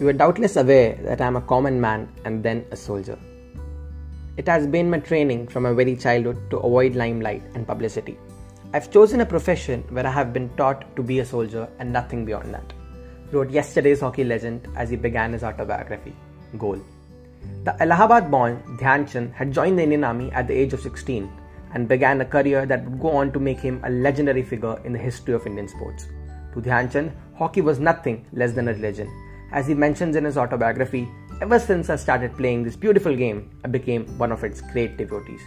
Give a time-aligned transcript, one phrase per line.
[0.00, 3.18] You are doubtless aware that I am a common man and then a soldier.
[4.36, 8.16] It has been my training from my very childhood to avoid limelight and publicity.
[8.72, 12.24] I've chosen a profession where I have been taught to be a soldier and nothing
[12.24, 12.72] beyond that,
[13.32, 16.14] wrote yesterday's hockey legend as he began his autobiography,
[16.56, 16.78] Goal.
[17.64, 21.28] The Allahabad born Dhyan Chand had joined the Indian Army at the age of 16
[21.74, 24.92] and began a career that would go on to make him a legendary figure in
[24.92, 26.06] the history of Indian sports.
[26.54, 29.10] To Dhyan Chand, hockey was nothing less than a religion.
[29.52, 31.08] As he mentions in his autobiography,
[31.40, 35.40] Ever since I started playing this beautiful game, I became one of its great devotees.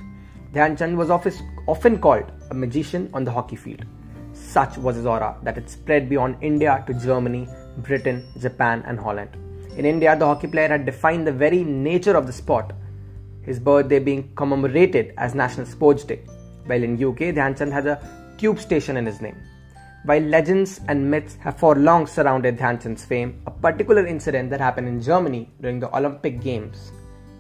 [0.54, 3.84] Dhyan Chand was often called a magician on the hockey field.
[4.32, 7.46] Such was his aura that it spread beyond India to Germany,
[7.80, 9.36] Britain, Japan, and Holland.
[9.76, 12.72] In India, the hockey player had defined the very nature of the sport,
[13.42, 16.22] his birthday being commemorated as National Sports Day,
[16.68, 18.00] while in UK, Dhyan Chand has a
[18.38, 19.36] tube station in his name.
[20.04, 24.60] While legends and myths have for long surrounded Dhyan Chand's fame, a particular incident that
[24.60, 26.92] happened in Germany during the Olympic Games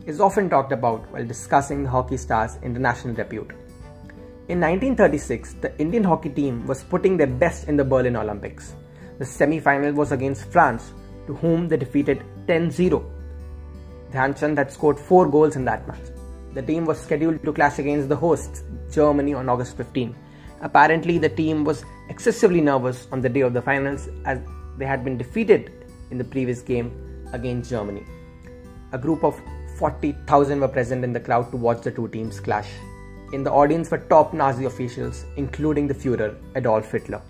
[0.05, 3.49] is often talked about while discussing the hockey star's international repute.
[4.47, 8.75] In 1936, the Indian hockey team was putting their best in the Berlin Olympics.
[9.17, 10.91] The semi final was against France,
[11.25, 13.03] to whom they defeated 10 0.
[14.11, 16.11] Dhyan Chand had scored 4 goals in that match.
[16.53, 20.15] The team was scheduled to clash against the hosts, Germany, on August 15.
[20.61, 24.39] Apparently, the team was excessively nervous on the day of the finals as
[24.77, 25.71] they had been defeated
[26.11, 26.91] in the previous game
[27.33, 28.03] against Germany.
[28.91, 29.41] A group of
[29.77, 32.69] 40,000 were present in the crowd to watch the two teams clash.
[33.33, 37.21] In the audience were top Nazi officials, including the Fuhrer, Adolf Hitler.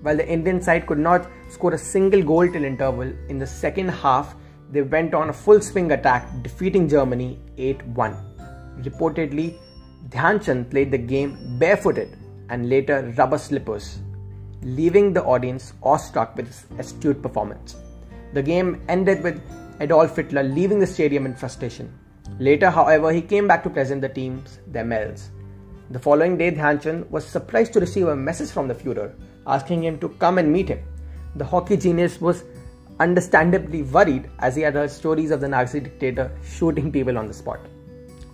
[0.00, 3.88] While the Indian side could not score a single goal till interval, in the second
[3.88, 4.34] half
[4.70, 8.16] they went on a full swing attack, defeating Germany 8 1.
[8.82, 9.58] Reportedly,
[10.08, 12.16] Dhyan Chand played the game barefooted
[12.50, 13.98] and later rubber slippers,
[14.62, 17.76] leaving the audience awestruck with his astute performance.
[18.34, 19.40] The game ended with
[19.80, 21.92] Adolf Hitler leaving the stadium in frustration.
[22.38, 25.30] Later, however, he came back to present the teams their medals.
[25.90, 29.14] The following day, Dhyan Chand was surprised to receive a message from the Fuhrer
[29.46, 30.80] asking him to come and meet him.
[31.36, 32.44] The hockey genius was
[33.00, 37.34] understandably worried as he had heard stories of the Nazi dictator shooting people on the
[37.34, 37.60] spot.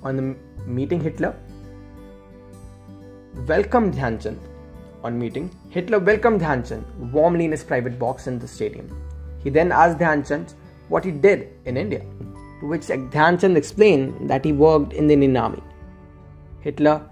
[0.03, 0.37] On the
[0.67, 1.37] meeting Hitler,
[3.47, 4.41] welcomed Dhyan Chand.
[5.03, 8.89] On meeting, Hitler welcomed Dhyan Chand warmly in his private box in the stadium.
[9.43, 10.55] He then asked Dhyan Chand
[10.89, 12.00] what he did in India,
[12.61, 15.62] to which Dhyan Chand explained that he worked in the Indian army.
[16.61, 17.03] Hitler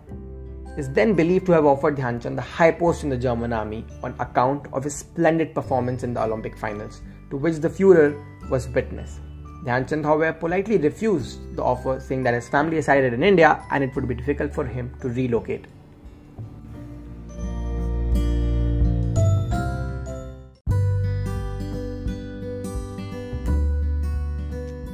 [0.79, 3.85] is then believed to have offered Dhyan Chand the high post in the German army
[4.03, 8.19] on account of his splendid performance in the Olympic finals, to which the Fuhrer
[8.49, 9.21] was witness.
[9.67, 13.85] Dhyan Chand, however, politely refused the offer, saying that his family resided in India and
[13.85, 15.67] it would be difficult for him to relocate.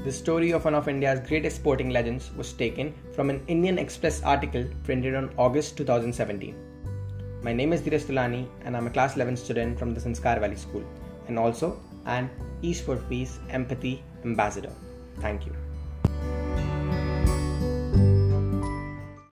[0.08, 4.22] The story of one of India's greatest sporting legends was taken from an Indian Express
[4.22, 6.54] article printed on August 2017.
[7.42, 10.56] My name is Dheeraj Tolani and I'm a class 11 student from the Sanskar Valley
[10.56, 10.82] School
[11.26, 12.30] and also an
[12.62, 14.72] East for Peace Empathy Ambassador.
[15.20, 15.67] Thank you.